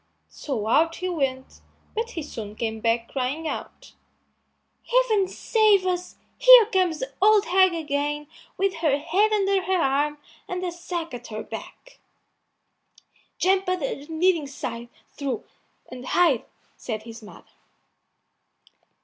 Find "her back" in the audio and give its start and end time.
11.27-11.99